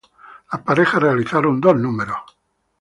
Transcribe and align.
Las 0.51 0.63
parejas 0.63 0.99
realizaron 0.99 1.61
dos 1.61 1.75
números. 1.77 2.17